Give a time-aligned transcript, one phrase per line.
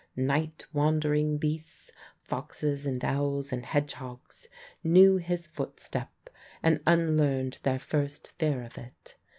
[0.15, 1.91] Night wandering beasts
[2.23, 4.49] foxes and owls and hedgehogs
[4.83, 6.11] knew his footstep
[6.63, 9.13] and unlearned their first fear of it.